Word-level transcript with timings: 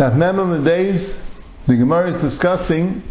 Now, 0.00 0.14
Mem 0.14 0.36
the 0.50 0.62
days, 0.64 1.38
the 1.66 1.76
Gemara 1.76 2.08
is 2.08 2.22
discussing 2.22 3.02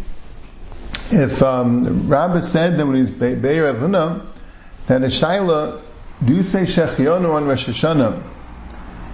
if 1.12 1.40
um, 1.40 2.08
Rabbi 2.08 2.40
said 2.40 2.78
that 2.78 2.84
when 2.84 2.96
he's 2.96 3.12
Be'er 3.12 3.72
Avuna, 3.72 4.26
that 4.88 5.04
a 5.04 5.06
Shaila, 5.06 5.80
do 6.24 6.34
you 6.34 6.42
say 6.42 6.64
Shechionu 6.64 7.32
on 7.32 7.46
Rosh 7.46 7.68
Hashanah 7.68 8.20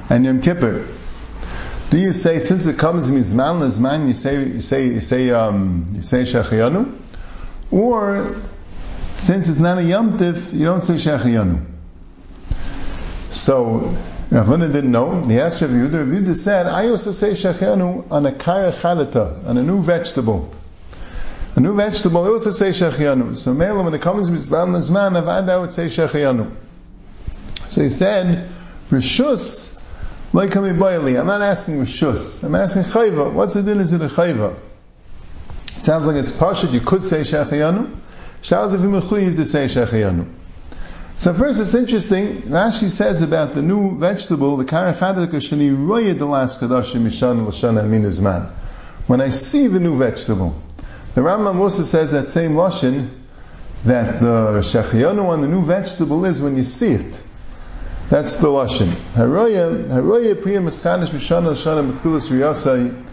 and 0.08 0.24
Yom 0.24 0.40
Kippur? 0.40 0.88
Do 1.90 1.98
you 1.98 2.14
say 2.14 2.38
since 2.38 2.64
it 2.64 2.78
comes 2.78 3.10
mizman 3.10 3.60
lizman, 3.60 4.08
you 4.08 4.15
say 4.15 4.49
you 4.49 4.63
say 4.63 4.87
you 4.87 5.03
say 5.03 5.29
um, 5.29 5.87
you 5.97 6.03
say 6.03 6.22
Shechionu, 6.22 6.99
or 7.71 8.40
since 9.17 9.51
it's 9.51 9.61
not 9.61 9.77
a 9.77 9.85
Yom 9.85 10.17
Tif, 10.17 10.54
you 10.54 10.65
don't 10.65 10.81
say 10.81 10.95
Shechionu? 10.95 11.63
So 13.33 13.95
Ravuna 14.31 14.72
didn't 14.72 14.90
know. 14.90 15.22
He 15.22 15.38
asked 15.38 15.63
Rav 15.63 15.71
Yehuda. 15.71 15.93
Rav 15.93 16.09
Yehuda 16.09 16.37
said, 16.37 16.66
I 16.66 16.88
also 16.88 17.12
say 17.12 17.30
Shechionu 17.30 18.11
on 18.11 18.27
a 18.27 18.33
kara 18.33 18.73
chalata, 18.73 19.47
on 19.47 19.56
a 19.56 19.62
new 19.62 19.83
vegetable. 19.83 20.53
A 21.55 21.61
new 21.61 21.75
vegetable, 21.77 22.25
I 22.25 22.29
also 22.29 22.51
say 22.51 22.70
Shechianu. 22.70 23.37
So 23.37 23.55
Mela, 23.55 23.83
when 23.83 23.95
it 23.95 24.03
comes 24.03 24.29
to 24.29 24.34
Islam 24.34 24.73
Nazman, 24.73 25.12
Avad, 25.23 25.48
I 25.48 25.57
would 25.57 25.73
say 25.73 25.87
Shechianu. 25.87 26.51
So 27.69 27.83
he 27.83 27.89
said, 27.89 28.48
Rishus, 28.91 29.77
like 30.33 30.51
Boili. 30.51 31.19
I'm 31.19 31.27
not 31.27 31.43
asking 31.43 31.77
Rishus. 31.77 32.45
I'm 32.45 32.55
asking 32.55 32.83
Chayva. 32.83 33.33
What's 33.33 33.55
the 33.55 33.62
din? 33.62 33.79
Is 33.79 33.93
it 33.93 34.03
a 34.03 34.09
Chayva? 34.09 34.56
It 35.77 35.83
sounds 35.83 36.06
like 36.06 36.17
it's 36.17 36.33
Pashut. 36.33 36.73
You 36.73 36.81
could 36.81 37.03
say 37.03 37.20
Shechianu. 37.20 37.95
Shaz 38.43 38.75
if 38.75 38.81
you 38.81 39.34
to 39.34 39.47
say 39.47 39.67
Shechianu. 39.67 40.29
So 41.19 41.33
first, 41.33 41.61
it's 41.61 41.75
interesting. 41.75 42.43
Rashi 42.43 42.91
says 42.91 43.23
about 43.23 43.55
the 43.55 43.62
new 43.62 43.97
vegetable, 43.98 44.59
the 44.59 44.66
karachadaka 44.66 45.30
shani 45.30 45.75
roya 45.75 46.12
the 46.12 46.27
last 46.27 46.61
mishan 46.61 47.47
l'shana 47.47 47.84
amin 47.84 48.52
When 49.06 49.23
I 49.23 49.30
see 49.30 49.66
the 49.66 49.80
new 49.80 49.97
vegetable, 49.97 50.55
the 51.15 51.23
Rambam 51.23 51.59
also 51.59 51.84
says 51.84 52.12
that 52.12 52.27
same 52.27 52.53
lashon 52.53 53.09
that 53.84 54.20
the 54.20 54.61
shechiyonu 54.61 55.25
on 55.25 55.41
the 55.41 55.48
new 55.48 55.64
vegetable 55.64 56.27
is 56.27 56.42
when 56.42 56.55
you 56.56 56.64
see 56.64 56.92
it. 56.92 57.22
That's 58.11 58.37
the 58.37 58.48
lashon. 58.48 58.89
Haroya 59.14 59.87
haroya 59.87 60.41
priya 60.41 60.61
miskanish 60.61 61.09
mitchulas 61.09 62.31
riyasai. 62.31 63.05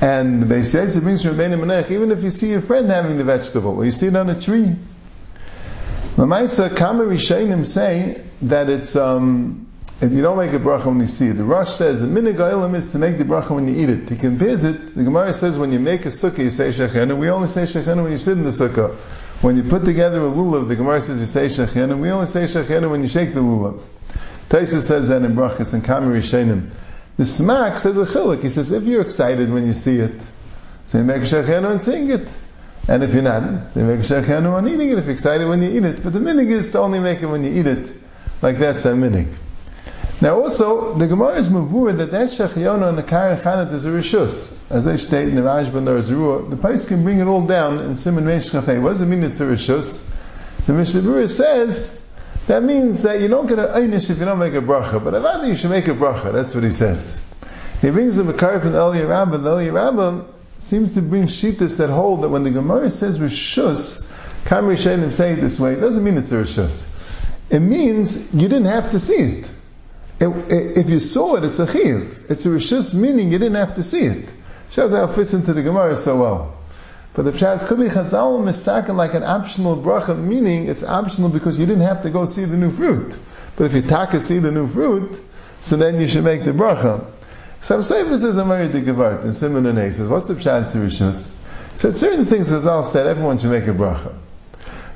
And 0.00 0.44
Beis 0.44 0.74
Yosef 0.74 1.02
brings 1.02 1.24
from 1.24 1.34
Rebbeinu 1.34 1.90
even 1.90 2.12
if 2.12 2.22
you 2.22 2.30
see 2.30 2.50
your 2.52 2.60
friend 2.60 2.88
having 2.88 3.18
the 3.18 3.24
vegetable, 3.24 3.78
or 3.78 3.84
you 3.84 3.90
see 3.90 4.06
it 4.06 4.14
on 4.14 4.30
a 4.30 4.40
tree. 4.40 4.76
Lamaisa 6.20 6.76
Kama 6.76 7.04
Rishainim 7.04 7.64
say 7.64 8.22
that 8.42 8.68
it's 8.68 8.94
um, 8.94 9.66
if 10.02 10.12
you 10.12 10.20
don't 10.20 10.36
make 10.36 10.52
a 10.52 10.58
bracha 10.58 10.84
when 10.84 11.00
you 11.00 11.06
see 11.06 11.28
it. 11.28 11.32
The 11.32 11.44
Rosh 11.44 11.70
says 11.70 12.02
the 12.02 12.08
minig 12.08 12.34
oilam 12.34 12.74
is 12.74 12.92
to 12.92 12.98
make 12.98 13.16
the 13.16 13.24
bracha 13.24 13.54
when 13.54 13.66
you 13.66 13.82
eat 13.82 13.88
it. 13.88 14.10
He 14.10 14.16
compares 14.16 14.64
it. 14.64 14.94
The 14.94 15.04
Gemara 15.04 15.32
says 15.32 15.56
when 15.56 15.72
you 15.72 15.78
make 15.78 16.04
a 16.04 16.08
sukkah, 16.08 16.40
you 16.40 16.50
say 16.50 16.68
shechenu. 16.68 17.16
We 17.16 17.30
only 17.30 17.48
say 17.48 17.62
shechenu 17.62 18.02
when 18.02 18.12
you 18.12 18.18
sit 18.18 18.36
in 18.36 18.44
the 18.44 18.50
sukkah. 18.50 18.94
When 19.40 19.56
you 19.56 19.62
put 19.62 19.86
together 19.86 20.18
a 20.18 20.30
lulav, 20.30 20.68
the 20.68 20.76
Gemara 20.76 21.00
says 21.00 21.22
you 21.22 21.26
say 21.26 21.46
shechenu. 21.46 21.98
We 21.98 22.10
only 22.10 22.26
say 22.26 22.44
shechenu 22.44 22.90
when 22.90 23.00
you 23.00 23.08
shake 23.08 23.32
the 23.32 23.40
lulav. 23.40 23.80
Taisa 24.50 24.82
says 24.82 25.08
that 25.08 25.22
in 25.22 25.34
brachas 25.34 25.72
and 25.72 25.82
kamir 25.82 26.20
shenim. 26.20 26.68
The 27.16 27.24
smack 27.24 27.78
says 27.78 27.96
a 27.96 28.04
chiluk. 28.04 28.42
He 28.42 28.50
says 28.50 28.72
if 28.72 28.82
you're 28.82 29.00
excited 29.00 29.50
when 29.50 29.66
you 29.66 29.72
see 29.72 29.96
it, 29.96 30.20
so 30.84 30.98
you 30.98 31.04
make 31.04 31.22
shechenu 31.22 31.70
and 31.70 31.82
sing 31.82 32.10
it. 32.10 32.28
And 32.90 33.04
if 33.04 33.14
you're 33.14 33.22
not, 33.22 33.42
you 33.76 33.84
make 33.84 34.00
shechenu 34.00 34.52
on 34.52 34.66
eating 34.66 34.88
it. 34.90 34.98
If 34.98 35.04
you're 35.04 35.12
excited 35.12 35.46
when 35.46 35.62
you 35.62 35.70
eat 35.70 35.84
it, 35.84 36.02
but 36.02 36.12
the 36.12 36.18
minig 36.18 36.50
is 36.50 36.72
to 36.72 36.80
only 36.80 36.98
make 36.98 37.22
it 37.22 37.26
when 37.26 37.44
you 37.44 37.60
eat 37.60 37.68
it. 37.68 37.88
Like 38.42 38.58
that's 38.58 38.84
a 38.84 38.94
minig. 38.94 39.32
Now 40.20 40.40
also, 40.40 40.94
the 40.94 41.06
Gemara 41.06 41.36
is 41.36 41.50
mavur 41.50 41.96
that 41.96 42.10
that 42.10 42.30
Shechiyona 42.30 42.88
and 42.88 42.98
the 42.98 43.04
Karen 43.04 43.38
Chanat 43.38 43.72
is 43.72 43.84
a 43.84 43.90
Rishus. 43.90 44.68
As 44.72 44.86
they 44.86 44.96
state 44.96 45.28
in 45.28 45.36
the 45.36 45.42
Rajban 45.42 45.84
the 45.84 46.00
Zerua, 46.02 46.50
the 46.50 46.56
place 46.56 46.88
can 46.88 47.04
bring 47.04 47.20
it 47.20 47.28
all 47.28 47.46
down 47.46 47.78
in 47.78 47.96
Simon 47.96 48.24
Reish 48.24 48.50
Chafei. 48.50 48.82
What 48.82 48.90
does 48.90 49.02
it 49.02 49.06
mean 49.06 49.22
it's 49.22 49.38
a 49.38 49.44
Rishus? 49.44 50.12
The 50.66 50.72
Mishnah 50.72 51.28
says, 51.28 52.12
that 52.48 52.64
means 52.64 53.04
that 53.04 53.20
you 53.20 53.28
don't 53.28 53.46
get 53.46 53.60
an 53.60 53.66
Einish 53.66 54.10
if 54.10 54.18
you 54.18 54.24
don't 54.24 54.40
make 54.40 54.54
a 54.54 54.60
bracha, 54.60 55.02
but 55.02 55.14
Avadi 55.14 55.46
you 55.46 55.54
should 55.54 55.70
make 55.70 55.86
a 55.86 55.94
bracha, 55.94 56.32
that's 56.32 56.56
what 56.56 56.64
he 56.64 56.70
says. 56.70 57.24
He 57.80 57.90
brings 57.90 58.16
the 58.16 58.24
Makar 58.24 58.58
from 58.58 58.72
the 58.72 58.78
Eliyah 58.78 59.08
Rabbah, 59.08 59.36
the 59.36 59.50
Eliyah 59.50 59.72
Rabbah 59.72 60.39
seems 60.60 60.94
to 60.94 61.02
bring 61.02 61.24
shittas 61.24 61.78
that 61.78 61.90
hold 61.90 62.22
that 62.22 62.28
when 62.28 62.44
the 62.44 62.50
Gemara 62.50 62.90
says 62.90 63.18
Rishus, 63.18 64.16
Kam 64.46 64.64
Rishenim 64.64 65.12
say 65.12 65.32
it 65.32 65.36
this 65.36 65.58
way, 65.58 65.72
it 65.72 65.80
doesn't 65.80 66.04
mean 66.04 66.16
it's 66.16 66.32
a 66.32 66.36
Rishus. 66.36 66.96
It 67.50 67.60
means 67.60 68.32
you 68.34 68.48
didn't 68.48 68.66
have 68.66 68.92
to 68.92 69.00
see 69.00 69.14
it 69.14 69.50
if 70.20 70.90
you 70.90 71.00
saw 71.00 71.36
it, 71.36 71.44
it's 71.44 71.58
a 71.58 71.70
chiv. 71.70 72.26
It's 72.28 72.44
a 72.44 72.50
rishus, 72.50 72.94
meaning 72.94 73.32
you 73.32 73.38
didn't 73.38 73.56
have 73.56 73.76
to 73.76 73.82
see 73.82 74.04
it. 74.04 74.30
Shows 74.70 74.92
how 74.92 75.04
it 75.04 75.14
fits 75.14 75.32
into 75.32 75.54
the 75.54 75.62
Gemara 75.62 75.96
so 75.96 76.20
well. 76.20 76.56
But 77.14 77.22
the 77.22 77.32
pshat 77.32 77.66
could 77.66 77.78
be 77.78 77.86
chazal 77.86 78.40
misakin 78.42 78.96
like 78.96 79.14
an 79.14 79.22
optional 79.22 79.76
bracha, 79.76 80.16
meaning 80.16 80.66
it's 80.66 80.84
optional 80.84 81.30
because 81.30 81.58
you 81.58 81.66
didn't 81.66 81.82
have 81.82 82.02
to 82.02 82.10
go 82.10 82.26
see 82.26 82.44
the 82.44 82.56
new 82.56 82.70
fruit. 82.70 83.18
But 83.56 83.64
if 83.64 83.74
you 83.74 83.82
taka 83.82 84.20
see 84.20 84.38
the 84.38 84.52
new 84.52 84.68
fruit, 84.68 85.20
so 85.62 85.76
then 85.76 86.00
you 86.00 86.06
should 86.06 86.24
make 86.24 86.44
the 86.44 86.52
bracha. 86.52 87.04
So 87.62 87.82
Sefer 87.82 88.16
says 88.18 88.36
a 88.38 88.44
very 88.44 88.68
Gevart, 88.68 89.22
and 89.22 89.34
Simon 89.34 89.66
and 89.66 89.94
says, 89.94 90.08
what's 90.08 90.28
the 90.28 90.34
pshat 90.34 90.72
rishus? 90.72 91.36
So 91.76 91.90
certain 91.92 92.24
things 92.24 92.50
Chazal 92.50 92.84
said 92.84 93.06
everyone 93.06 93.38
should 93.38 93.50
make 93.50 93.64
a 93.64 93.72
bracha. 93.72 94.14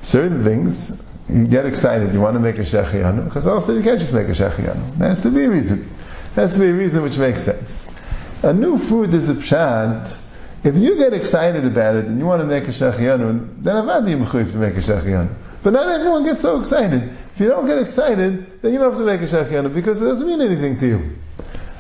Certain 0.02 0.42
things 0.42 1.10
you 1.28 1.47
get 1.47 1.66
excited, 1.66 2.12
you 2.12 2.20
want 2.20 2.34
to 2.34 2.41
make 2.41 2.56
a 2.56 3.25
because 3.25 3.47
I 3.47 3.50
also 3.50 3.75
you 3.75 3.82
can't 3.82 3.98
just 3.98 4.12
make 4.12 4.28
a 4.28 4.32
shechianu. 4.32 4.97
There 4.97 5.08
has 5.08 5.22
to 5.22 5.30
be 5.30 5.44
a 5.44 5.50
reason. 5.50 5.88
There 6.34 6.44
has 6.44 6.54
to 6.54 6.60
be 6.60 6.70
a 6.70 6.75
reason 6.75 7.02
which 7.02 7.16
makes 7.16 7.42
sense. 7.42 7.91
A 8.42 8.52
new 8.52 8.78
food 8.78 9.14
is 9.14 9.28
a 9.31 9.34
pshat. 9.34 10.20
If 10.64 10.76
you 10.76 10.96
get 10.96 11.12
excited 11.12 11.64
about 11.66 11.96
it 11.96 12.06
and 12.06 12.19
you 12.19 12.25
want 12.25 12.41
to 12.41 12.46
make 12.46 12.64
a 12.64 12.72
shechianu, 12.72 13.62
then 13.62 13.76
avadi 13.76 14.10
you 14.10 14.50
to 14.52 14.58
make 14.58 14.75
a 14.75 14.81
shechianu. 14.81 15.34
But 15.62 15.72
not 15.75 15.88
everyone 15.88 16.25
gets 16.25 16.42
so 16.42 16.60
excited. 16.60 17.02
If 17.02 17.41
you 17.41 17.48
don't 17.48 17.66
get 17.66 17.78
excited, 17.78 18.62
then 18.62 18.72
you 18.72 18.78
don't 18.78 18.91
have 18.91 18.98
to 18.98 19.06
make 19.06 19.20
a 19.20 19.26
shechianu 19.26 19.75
because 19.75 20.00
it 20.00 20.06
doesn't 20.06 20.26
mean 20.26 20.41
anything 20.41 20.78
to 20.81 20.86
you. 20.86 21.16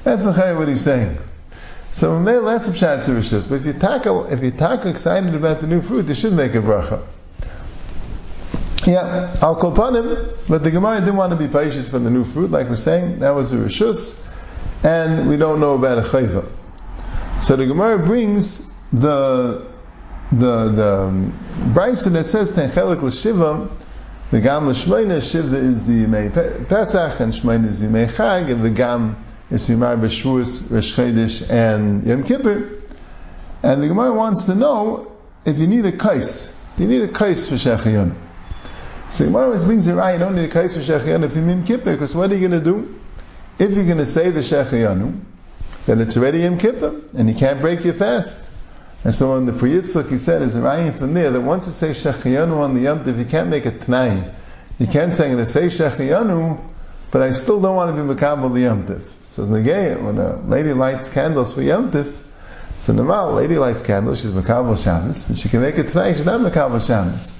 That's 0.04 0.24
what 0.26 0.68
he's 0.68 0.82
saying. 0.82 1.16
So 1.90 2.22
that's 2.22 2.68
a 2.68 2.70
pshat 2.70 3.48
But 3.48 3.54
if 3.54 3.66
you 3.66 3.72
tackle, 3.72 4.26
if 4.26 4.42
you 4.42 4.50
tackle 4.50 4.90
excited 4.90 5.34
about 5.34 5.60
the 5.60 5.66
new 5.66 5.80
fruit, 5.80 6.06
you 6.08 6.14
should 6.14 6.34
make 6.34 6.54
a 6.54 6.58
bracha. 6.60 7.02
Yeah, 8.86 9.34
I'll 9.40 9.56
call 9.56 9.72
upon 9.72 9.96
him, 9.96 10.28
but 10.46 10.62
the 10.62 10.70
Gemara 10.70 11.00
didn't 11.00 11.16
want 11.16 11.30
to 11.30 11.36
be 11.36 11.48
patient 11.48 11.88
for 11.88 11.98
the 11.98 12.10
new 12.10 12.24
fruit, 12.24 12.50
like 12.50 12.68
we're 12.68 12.76
saying, 12.76 13.20
that 13.20 13.30
was 13.30 13.50
a 13.52 13.56
rishus, 13.56 14.30
and 14.84 15.26
we 15.26 15.38
don't 15.38 15.58
know 15.58 15.74
about 15.74 15.96
a 15.96 16.02
chayva. 16.02 16.46
So 17.40 17.56
the 17.56 17.64
Gemara 17.64 18.04
brings 18.04 18.74
the 18.90 19.66
the 20.30 20.68
the 20.68 21.02
um, 21.04 21.32
brisa 21.72 22.12
that 22.12 22.24
says 22.24 22.52
tenchelik 22.52 23.00
l'shiva, 23.00 23.70
the 24.30 24.40
gam 24.40 24.68
l'shmeina, 24.68 25.22
shiva 25.22 25.56
is 25.56 25.86
the 25.86 26.04
yimei 26.04 26.68
Pesach, 26.68 27.20
and 27.20 27.32
shmeina 27.32 27.66
is 27.66 27.80
the 27.80 27.86
yimei 27.86 28.10
Chag, 28.10 28.50
and 28.50 28.62
the 28.62 28.70
gam 28.70 29.23
is 29.50 29.68
yimei 29.68 29.98
b'shuas, 29.98 30.72
Rosh 30.72 30.94
Chodesh, 30.96 31.50
and 31.50 32.04
Yom 32.06 32.24
Kippur. 32.24 32.78
And 33.62 33.82
the 33.82 33.88
Gemara 33.88 34.12
wants 34.12 34.46
to 34.46 34.54
know 34.54 35.12
if 35.46 35.58
you 35.58 35.66
need 35.66 35.86
a 35.86 35.92
kais. 35.92 36.60
Do 36.76 36.82
you 36.82 36.88
need 36.88 37.02
a 37.02 37.08
kais 37.08 37.48
for 37.48 37.54
Shechayim? 37.54 38.14
So 39.08 39.26
Gemara 39.26 39.44
always 39.44 39.64
brings 39.64 39.86
it 39.86 39.94
right, 39.94 40.14
you 40.14 40.18
don't 40.18 40.34
need 40.34 40.46
a 40.46 40.52
kaiser 40.52 40.80
shechiyanu 40.80 41.24
if 41.24 41.36
you 41.36 41.46
Yom 41.46 41.64
Kippur, 41.64 41.92
because 41.92 42.14
what 42.14 42.32
are 42.32 42.34
you 42.34 42.48
going 42.48 42.62
to 42.62 42.64
do? 42.64 42.98
If 43.58 43.70
you're 43.72 43.84
going 43.84 43.98
to 43.98 44.06
say 44.06 44.30
the 44.30 44.40
shechiyanu, 44.40 45.20
then 45.86 46.00
it's 46.00 46.16
already 46.16 46.40
Yom 46.40 46.58
Kippur, 46.58 47.00
and 47.16 47.28
you 47.28 47.34
can't 47.34 47.60
break 47.60 47.84
your 47.84 47.94
fast. 47.94 48.50
And 49.04 49.14
so 49.14 49.32
on 49.32 49.44
the 49.44 49.52
Pri 49.52 49.70
Yitzchak, 49.72 50.10
he 50.10 50.16
said, 50.16 50.42
is 50.42 50.56
a 50.56 50.60
rayim 50.60 50.94
from 50.94 51.12
there, 51.14 51.30
that 51.30 51.40
once 51.42 51.66
you 51.66 51.72
say 51.72 51.90
shechiyanu 51.90 52.56
on 52.56 52.74
the 52.74 52.80
Yom 52.80 53.04
Tiv, 53.04 53.18
you 53.18 53.26
can't 53.26 53.50
make 53.50 53.66
a 53.66 53.70
t'nai. 53.70 54.32
You 54.78 54.86
can't 54.86 55.12
say, 55.12 55.26
I'm 55.26 55.34
going 55.34 55.44
to 55.44 55.50
say 55.50 55.66
shechiyanu, 55.66 56.60
but 57.10 57.22
I 57.22 57.30
still 57.32 57.60
don't 57.60 57.76
want 57.76 57.94
to 57.94 58.02
be 58.02 58.20
makabel 58.20 58.52
the 58.52 58.62
Yom 58.62 58.86
Tiv. 58.86 59.12
So 59.34 59.42
gay, 59.64 59.96
when 59.96 60.16
a 60.18 60.36
lady 60.42 60.72
lights 60.72 61.12
candles 61.12 61.52
for 61.52 61.60
Yom 61.60 61.90
Tiv, 61.90 62.16
so 62.78 62.92
normal, 62.92 63.32
lady 63.32 63.58
lights 63.58 63.84
candles, 63.84 64.20
she's 64.20 64.30
makabel 64.30 64.80
Shabbos, 64.80 65.24
but 65.24 65.36
she 65.36 65.48
can 65.48 65.60
make 65.60 65.76
it 65.76 65.88
tonight, 65.88 66.12
she's 66.12 66.24
not 66.24 66.40
makabel 66.40 66.80
Shabbos. 66.86 67.32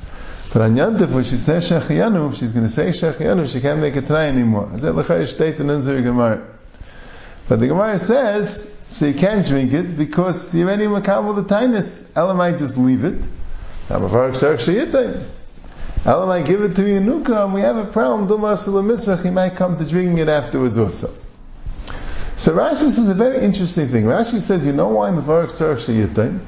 But 0.53 0.63
on 0.63 0.75
Yantif, 0.75 1.13
when 1.13 1.23
she 1.23 1.39
says 1.39 1.71
Shechiyanu, 1.71 2.35
she's 2.35 2.51
going 2.51 2.67
to 2.67 2.73
say 2.73 2.89
Shechiyanu, 2.89 3.47
she 3.47 3.61
can't 3.61 3.79
make 3.79 3.95
it 3.95 4.09
tonight 4.09 4.27
anymore. 4.27 4.73
Is 4.75 4.83
that 4.83 4.97
Lechai 4.97 5.23
Shteit 5.23 5.61
and 5.61 5.71
Unzer 5.71 6.03
Gemara? 6.03 6.45
But 7.49 7.61
the 7.61 7.69
Gemara 7.69 8.01
says, 8.01 8.77
so 8.89 9.07
you 9.07 9.15
can't 9.15 9.47
drink 9.47 9.73
it 9.73 9.97
because 9.97 10.53
you're 10.53 10.69
already 10.69 10.87
makabel 10.87 11.37
the 11.37 11.45
tinus. 11.45 12.13
Elamai 12.15 12.59
just 12.59 12.77
leave 12.77 13.05
it. 13.05 13.23
Elamai 13.89 14.33
give 16.45 16.61
it 16.61 16.75
to 16.75 16.83
Yanuka 16.83 17.45
and 17.45 17.55
we 17.55 17.61
have 17.61 17.77
a 17.77 17.85
problem. 17.85 18.27
He 19.23 19.31
might 19.31 19.55
come 19.55 19.77
to 19.77 19.85
drinking 19.85 20.19
it 20.19 20.29
afterwards 20.29 20.77
also. 20.77 21.24
So 22.37 22.53
Rashi 22.55 22.91
says 22.91 23.09
a 23.09 23.15
very 23.15 23.43
interesting 23.45 23.87
thing. 23.89 24.05
Rashi 24.05 24.41
says, 24.41 24.67
you 24.67 24.73
know 24.73 24.89
why 24.89 25.11
Mavarach 25.11 25.53
Sarach 25.53 25.77
Shayitain? 25.87 26.41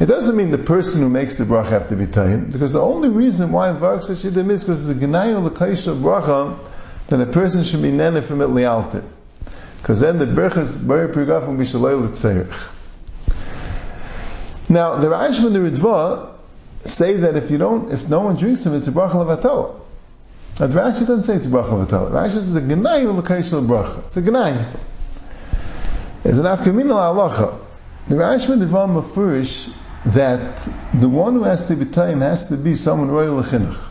It 0.00 0.06
doesn't 0.06 0.36
mean 0.36 0.50
the 0.50 0.58
person 0.58 1.00
who 1.00 1.08
makes 1.08 1.36
the 1.36 1.44
bracha 1.44 1.68
have 1.68 1.88
to 1.90 1.96
be 1.96 2.06
tayyim, 2.06 2.50
because 2.50 2.72
the 2.72 2.80
only 2.80 3.08
reason 3.08 3.52
why 3.52 3.70
Vark 3.72 4.00
Sashidim 4.00 4.50
is 4.50 4.64
because 4.64 4.88
it's 4.88 5.00
a 5.00 5.06
Gnayah 5.06 5.42
L'Kaisha 5.44 5.94
bracha, 6.00 6.58
then 7.08 7.20
a 7.20 7.26
person 7.26 7.62
should 7.62 7.82
be 7.82 7.90
nene 7.90 8.22
from 8.22 8.40
it. 8.40 8.48
Because 9.80 10.00
then 10.00 10.18
the 10.18 10.26
bari 10.26 11.08
prigaf 11.08 11.46
will 11.46 11.56
be 11.56 11.64
shaloi 11.64 12.00
l'tzeirich. 12.00 12.70
Now, 14.68 14.96
the 14.96 15.08
Rashba 15.08 15.46
and 15.46 15.54
the 15.54 15.60
Ritva 15.70 16.34
say 16.78 17.16
that 17.18 17.36
if 17.36 17.50
you 17.50 17.58
don't, 17.58 17.92
if 17.92 18.08
no 18.08 18.20
one 18.20 18.36
drinks 18.36 18.64
them, 18.64 18.74
it's 18.74 18.88
a 18.88 18.92
bracha 18.92 19.12
levatala. 19.12 19.74
The 20.56 20.68
Rashi 20.68 21.00
doesn't 21.00 21.24
say 21.24 21.34
it's 21.34 21.46
a 21.46 21.50
bracha 21.50 21.86
levatala. 21.86 22.10
Rashi 22.10 22.30
says 22.30 22.56
it's 22.56 22.64
a 22.64 22.68
genai 22.68 23.04
l'kaish 23.04 23.52
bracha. 23.66 24.06
It's 24.06 24.16
a 24.16 24.22
genai. 24.22 24.66
It's 26.24 26.38
an 26.38 26.44
afkamin 26.44 26.86
halacha. 26.86 27.58
The 28.06 28.14
Rashi 28.14 28.58
the 28.58 28.66
Ritva 28.66 29.02
mafurish 29.02 29.74
that 30.06 30.56
the 30.94 31.08
one 31.08 31.34
who 31.34 31.42
has 31.42 31.66
to 31.68 31.76
be 31.76 31.84
time 31.86 32.20
has 32.20 32.48
to 32.48 32.56
be 32.56 32.74
someone 32.74 33.10
royal 33.10 33.42
lechinuch. 33.42 33.90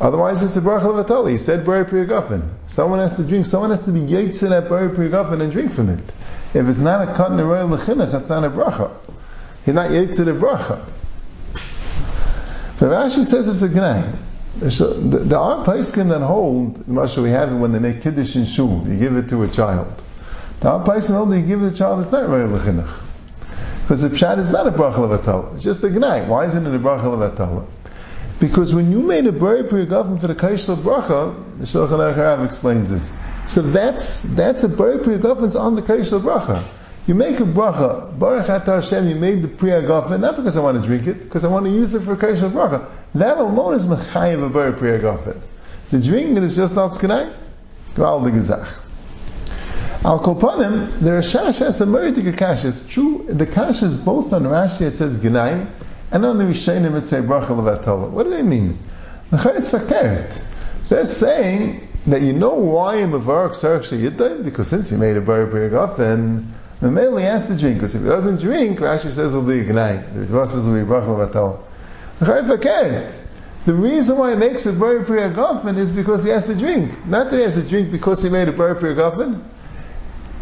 Otherwise, 0.00 0.42
it's 0.42 0.56
a 0.56 0.60
bracha 0.60 0.82
levatala. 0.82 1.30
He 1.30 1.38
said 1.38 1.66
bari 1.66 1.84
priyagofen. 1.84 2.48
Someone 2.66 3.00
has 3.00 3.16
to 3.16 3.24
drink. 3.24 3.46
Someone 3.46 3.70
has 3.70 3.82
to 3.82 3.92
be 3.92 4.00
yitzin 4.00 4.56
at 4.56 4.68
bari 4.68 4.90
priyagofen 4.90 5.40
and 5.40 5.50
drink 5.50 5.72
from 5.72 5.88
it. 5.88 5.98
If 6.54 6.68
it's 6.68 6.78
not 6.78 7.08
a 7.08 7.24
a 7.24 7.44
royal 7.44 7.68
lechinuch, 7.68 8.12
that's 8.12 8.28
not 8.28 8.44
a 8.44 8.50
bracha. 8.50 8.90
He's 9.64 9.74
not 9.74 9.90
yitzin 9.90 10.28
a 10.28 10.38
bracha. 10.38 10.84
But 12.78 12.90
Rashi 12.90 13.24
says 13.24 13.48
it's 13.48 13.62
a 13.62 13.68
gnai. 13.68 14.04
There 14.58 15.38
are 15.38 15.64
paiskim 15.64 16.10
that 16.10 16.20
hold, 16.20 16.76
the 16.76 16.92
Masha 16.92 17.22
we 17.22 17.30
have 17.30 17.52
it 17.52 17.56
when 17.56 17.72
they 17.72 17.78
make 17.78 18.02
kiddush 18.02 18.36
in 18.36 18.44
shul, 18.44 18.86
you 18.86 18.98
give 18.98 19.16
it 19.16 19.28
to 19.30 19.42
a 19.42 19.48
child. 19.48 20.02
That 20.60 20.70
hold 20.70 21.34
you 21.34 21.42
give 21.42 21.62
a 21.62 21.70
child, 21.70 22.00
it's 22.00 22.10
not 22.10 22.28
royal 22.28 22.48
lechinuch. 22.48 23.02
Because 23.82 24.02
the 24.02 24.08
pshat 24.08 24.38
is 24.38 24.50
not 24.50 24.66
a 24.66 24.72
bracha 24.72 24.94
levatala. 24.94 25.54
It's 25.54 25.62
just 25.62 25.84
a 25.84 25.88
gnai. 25.88 26.26
Why 26.26 26.46
isn't 26.46 26.66
it 26.66 26.74
a 26.74 26.78
bracha 26.78 27.02
levatala? 27.02 27.66
Because 28.40 28.74
when 28.74 28.90
you 28.90 29.00
made 29.00 29.26
a 29.26 29.32
bari 29.32 29.62
priyagofen 29.62 30.20
for 30.20 30.26
the 30.26 30.34
kaishal 30.34 30.76
bracha, 30.76 31.58
the 31.58 31.64
Shulchan 31.64 32.14
Aruch 32.14 32.44
explains 32.44 32.90
this. 32.90 33.18
So 33.46 33.62
that's 33.62 34.34
that's 34.34 34.64
a 34.64 34.68
bari 34.68 34.98
priyagofen 34.98 35.58
on 35.58 35.74
the 35.74 35.82
kaishal 35.82 36.20
bracha. 36.20 36.62
You 37.06 37.14
make 37.14 37.38
a 37.38 37.44
bracha, 37.44 38.18
Baruch 38.18 38.46
Atah 38.46 38.82
Hashem, 38.82 39.08
you 39.08 39.14
made 39.14 39.40
the 39.40 39.48
priyagofen, 39.48 40.18
not 40.20 40.36
because 40.36 40.56
I 40.56 40.60
want 40.60 40.82
to 40.82 40.86
drink 40.86 41.06
it, 41.06 41.22
because 41.22 41.44
I 41.44 41.48
want 41.48 41.66
to 41.66 41.70
use 41.70 41.94
it 41.94 42.00
for 42.00 42.16
kaishal 42.16 42.50
bracha. 42.50 42.90
That 43.14 43.38
alone 43.38 43.74
is 43.74 43.86
mechayiv 43.86 44.44
a 44.44 44.48
bari 44.50 44.72
priyagofen. 44.72 45.40
The 45.90 46.02
drinking 46.02 46.42
is 46.42 46.56
just 46.56 46.74
not 46.74 46.90
skenai. 46.90 47.32
Gval 47.94 48.24
the 48.24 48.30
gezach. 48.30 48.82
Al 50.06 50.20
Kopanim, 50.20 51.00
there 51.00 51.18
are 51.18 51.20
shashas 51.20 51.80
and 51.80 51.92
meritik 51.92 52.32
kashas. 52.36 52.88
True, 52.88 53.24
the 53.28 53.44
kashas 53.44 54.04
both 54.04 54.32
on 54.32 54.44
Rashi 54.44 54.82
it 54.82 54.96
says 54.96 55.18
genai, 55.18 55.66
and 56.12 56.24
on 56.24 56.38
the 56.38 56.44
Rishonim 56.44 56.94
it 56.94 57.02
say 57.02 57.18
bracha 57.18 57.48
levatola. 57.48 58.08
What 58.10 58.22
do 58.22 58.30
they 58.30 58.44
mean? 58.44 58.78
The 59.32 59.38
Chayes 59.38 59.68
Fakert. 59.68 60.88
They're 60.88 61.06
saying 61.06 61.88
that 62.06 62.22
you 62.22 62.34
know 62.34 62.54
why 62.54 62.98
a 62.98 63.08
mavark 63.08 63.54
sarach 63.56 63.90
sheyidai 63.90 64.44
because 64.44 64.68
since 64.68 64.90
he 64.90 64.96
made 64.96 65.16
a 65.16 65.20
bar 65.20 65.44
then 65.96 66.54
the 66.78 66.88
male 66.92 67.16
has 67.16 67.48
to 67.48 67.58
drink. 67.58 67.78
Because 67.78 67.96
if 67.96 68.02
he 68.02 68.08
doesn't 68.08 68.38
drink, 68.38 68.78
Rashi 68.78 69.10
says 69.10 69.34
it'll 69.34 69.42
be 69.42 69.64
gnai. 69.64 70.14
The 70.14 70.20
Ritva 70.20 70.46
says 70.46 70.68
it'll 70.68 70.78
be 70.78 70.88
bracha 70.88 71.30
levatola. 72.20 73.12
The 73.64 73.74
reason 73.74 74.18
why 74.18 74.30
he 74.30 74.36
makes 74.36 74.66
a 74.66 74.72
bar 74.72 75.00
priyagofen 75.00 75.76
is 75.76 75.90
because 75.90 76.22
he 76.22 76.30
has 76.30 76.46
to 76.46 76.54
drink. 76.54 77.06
Not 77.08 77.32
that 77.32 77.36
he 77.38 77.42
has 77.42 77.56
to 77.56 77.68
drink 77.68 77.90
because 77.90 78.22
he 78.22 78.28
made 78.28 78.46
a 78.46 78.52
bar 78.52 78.76
priyagofen. 78.76 79.42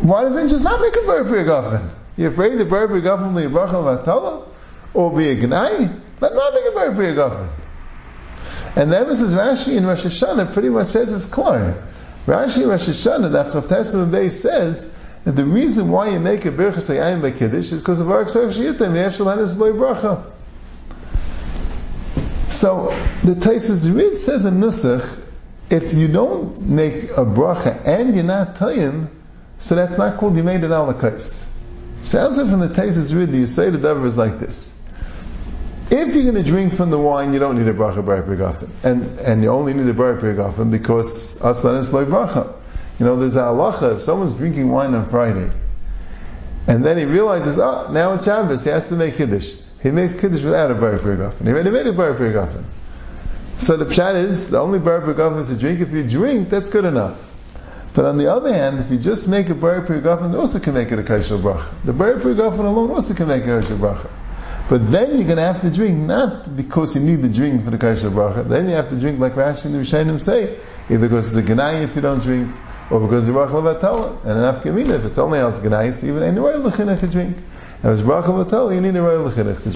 Why 0.00 0.22
doesn't 0.22 0.48
just 0.48 0.64
not 0.64 0.80
make 0.80 0.96
a 0.96 1.06
bar 1.06 1.24
priyagofen? 1.24 1.90
You're 2.16 2.30
afraid 2.30 2.58
the 2.58 2.64
bar 2.64 2.88
priyagofen 2.88 3.32
will 3.32 3.40
be 3.40 3.46
a 3.46 3.50
bracha 3.50 4.46
or 4.94 5.16
be 5.16 5.30
a 5.30 5.36
gnai, 5.36 6.00
but 6.20 6.34
not 6.34 6.54
make 6.54 6.64
a 6.66 6.70
very 6.72 6.94
big 6.94 7.16
gafin. 7.16 7.48
And 8.76 8.92
then 8.92 9.06
Mrs. 9.06 9.34
Rashi 9.36 9.76
in 9.76 9.86
Rosh 9.86 10.04
Hashanah 10.04 10.52
pretty 10.52 10.68
much 10.68 10.88
says 10.88 11.12
it's 11.12 11.26
clear. 11.26 11.82
Rashi 12.26 12.62
in 12.62 12.68
Rosh 12.68 12.88
Hashanah, 12.88 13.30
the 13.30 13.44
Afchav 13.44 14.10
Bey 14.10 14.28
says 14.28 14.98
that 15.24 15.32
the 15.32 15.44
reason 15.44 15.90
why 15.90 16.08
you 16.08 16.20
make 16.20 16.44
a 16.44 16.50
birchas 16.50 16.90
ayayim 16.90 17.22
by 17.22 17.30
kiddush 17.30 17.72
is 17.72 17.80
because 17.80 18.00
of 18.00 18.10
our 18.10 18.24
ksar 18.24 18.48
shiyitim, 18.52 18.78
the 18.78 19.24
Efshel 19.24 19.38
is 19.38 19.52
boy 19.54 19.72
bracha. 19.72 20.24
So 22.50 22.88
the 23.22 23.34
Taisus 23.34 23.94
Rid 23.96 24.16
says 24.16 24.44
in 24.44 24.54
Nusach, 24.54 25.22
if 25.70 25.94
you 25.94 26.08
don't 26.08 26.60
make 26.60 27.04
a 27.04 27.24
bracha 27.24 27.86
and 27.86 28.14
you're 28.14 28.24
not 28.24 28.56
tayim, 28.56 29.08
so 29.64 29.76
that's 29.76 29.96
not 29.96 30.18
called 30.18 30.36
you 30.36 30.42
made 30.42 30.62
an 30.62 30.72
alakais. 30.72 31.50
Sounds 32.00 32.36
like 32.36 32.50
from 32.50 32.60
the 32.60 32.68
taste 32.68 32.98
Taisus 32.98 33.18
Rid, 33.18 33.30
you 33.30 33.46
say 33.46 33.70
the 33.70 33.78
davar 33.78 34.04
is 34.04 34.18
like 34.18 34.38
this. 34.38 34.78
If 35.90 36.14
you're 36.14 36.30
going 36.30 36.34
to 36.34 36.42
drink 36.42 36.74
from 36.74 36.90
the 36.90 36.98
wine, 36.98 37.32
you 37.32 37.38
don't 37.38 37.56
need 37.56 37.66
a 37.66 37.72
bracha 37.72 38.04
prigafen, 38.04 38.68
and 38.84 39.18
and 39.20 39.42
you 39.42 39.48
only 39.48 39.72
need 39.72 39.88
a 39.88 39.94
bar 39.94 40.16
prigafen 40.16 40.70
because 40.70 41.40
aslan 41.42 41.76
is 41.76 41.88
by 41.88 42.04
bracha. 42.04 42.52
You 42.98 43.06
know, 43.06 43.16
there's 43.16 43.36
a 43.36 43.44
halacha 43.44 43.96
if 43.96 44.02
someone's 44.02 44.34
drinking 44.34 44.68
wine 44.68 44.92
on 44.92 45.06
Friday, 45.06 45.50
and 46.66 46.84
then 46.84 46.98
he 46.98 47.06
realizes, 47.06 47.58
oh, 47.58 47.90
now 47.90 48.12
it's 48.12 48.26
Shabbos, 48.26 48.64
he 48.64 48.70
has 48.70 48.90
to 48.90 48.96
make 48.96 49.16
kiddush. 49.16 49.54
He 49.82 49.90
makes 49.90 50.12
kiddush 50.12 50.42
without 50.42 50.72
a 50.72 50.74
bar 50.74 50.98
prigafen. 50.98 51.46
He 51.46 51.52
already 51.52 51.70
made 51.70 51.86
a 51.86 51.94
bar 51.94 52.12
prigafen. 52.12 52.64
So 53.60 53.78
the 53.78 53.86
pshat 53.86 54.16
is 54.16 54.50
the 54.50 54.58
only 54.58 54.78
bar 54.78 55.00
prigafen 55.00 55.38
is 55.38 55.48
to 55.48 55.56
drink. 55.56 55.80
If 55.80 55.92
you 55.92 56.06
drink, 56.06 56.50
that's 56.50 56.68
good 56.68 56.84
enough. 56.84 57.30
But 57.94 58.06
on 58.06 58.18
the 58.18 58.32
other 58.32 58.52
hand, 58.52 58.80
if 58.80 58.90
you 58.90 58.98
just 58.98 59.28
make 59.28 59.48
a 59.50 59.54
bar 59.54 59.80
prigafen, 59.86 60.36
also 60.36 60.58
can 60.58 60.74
make 60.74 60.90
it 60.90 60.98
a 60.98 61.02
kaishal 61.02 61.40
bracha. 61.40 61.72
The 61.84 61.92
bar 61.92 62.14
prigafen 62.14 62.64
alone 62.64 62.90
also 62.90 63.14
can 63.14 63.28
make 63.28 63.44
a 63.44 63.46
kaishal 63.46 63.78
bracha. 63.78 64.10
But 64.68 64.90
then 64.90 65.10
you're 65.10 65.24
going 65.24 65.36
to 65.36 65.42
have 65.42 65.60
to 65.60 65.70
drink 65.70 65.98
not 65.98 66.56
because 66.56 66.96
you 66.96 67.02
need 67.02 67.16
the 67.16 67.28
drink 67.28 67.64
for 67.64 67.70
the 67.70 67.76
Kaisha 67.76 68.10
Bracha. 68.10 68.48
Then 68.48 68.66
you 68.66 68.74
have 68.74 68.88
to 68.90 68.96
drink 68.98 69.20
like 69.20 69.34
Rashi 69.34 69.66
and 69.66 69.74
the 69.74 69.78
Rishayim 69.80 70.18
say, 70.18 70.58
either 70.88 71.06
because 71.06 71.36
it's 71.36 71.46
a 71.46 71.52
Ganai 71.52 71.82
if 71.82 71.94
you 71.94 72.00
don't 72.00 72.22
drink, 72.22 72.50
or 72.90 72.98
because 73.00 73.28
it's 73.28 73.36
Bracha 73.36 73.50
Levatala. 73.50 74.20
And 74.24 74.38
an 74.38 74.54
Afkamina, 74.54 74.96
if 74.98 75.04
it's 75.04 75.18
only 75.18 75.38
out 75.38 75.52
Ganai, 75.54 75.92
so 75.92 76.06
even 76.06 76.22
any 76.22 76.38
Royal 76.38 76.62
Lechinach 76.62 77.00
to 77.00 77.08
drink. 77.08 77.36
And 77.82 77.92
if 77.92 77.98
it's 77.98 78.08
Bracha 78.08 78.24
Levatala, 78.24 78.74
you 78.74 78.80
need 78.80 78.96
a 78.96 79.02
Royal 79.02 79.28
Lechinach 79.28 79.62
to 79.62 79.62
drink. 79.62 79.72